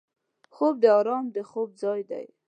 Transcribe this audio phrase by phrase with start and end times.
[0.55, 2.25] خوب د آرام د خوب ځای دی